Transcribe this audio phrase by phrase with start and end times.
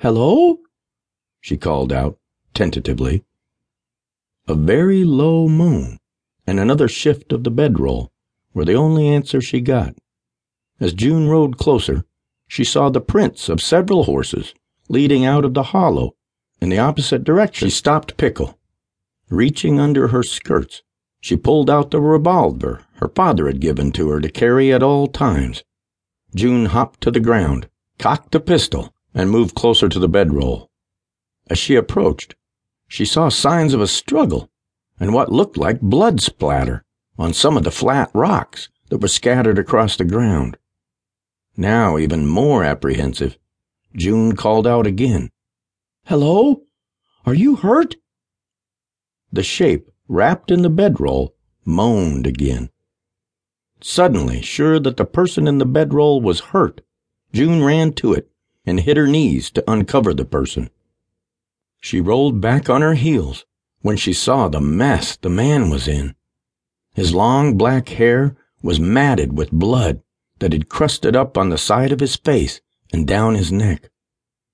[0.00, 0.58] Hello?
[1.40, 2.18] she called out,
[2.54, 3.24] tentatively.
[4.46, 5.98] A very low moan
[6.46, 8.12] and another shift of the bedroll
[8.54, 9.96] were the only answer she got.
[10.78, 12.04] As June rode closer,
[12.46, 14.54] she saw the prints of several horses
[14.88, 16.14] leading out of the hollow
[16.60, 17.66] in the opposite direction.
[17.66, 18.56] She stopped Pickle.
[19.28, 20.82] Reaching under her skirts,
[21.20, 25.08] she pulled out the revolver her father had given to her to carry at all
[25.08, 25.64] times.
[26.36, 27.68] June hopped to the ground,
[27.98, 30.70] cocked the pistol, and moved closer to the bedroll.
[31.50, 32.34] As she approached,
[32.88, 34.50] she saw signs of a struggle
[35.00, 36.84] and what looked like blood splatter
[37.18, 40.56] on some of the flat rocks that were scattered across the ground.
[41.56, 43.38] Now, even more apprehensive,
[43.96, 45.30] June called out again.
[46.06, 46.62] Hello?
[47.26, 47.96] Are you hurt?
[49.32, 52.70] The shape, wrapped in the bedroll, moaned again.
[53.80, 56.80] Suddenly, sure that the person in the bedroll was hurt,
[57.32, 58.30] June ran to it
[58.68, 60.68] and hit her knees to uncover the person.
[61.80, 63.46] She rolled back on her heels
[63.80, 66.14] when she saw the mess the man was in.
[66.94, 70.02] His long black hair was matted with blood
[70.40, 72.60] that had crusted up on the side of his face
[72.92, 73.88] and down his neck.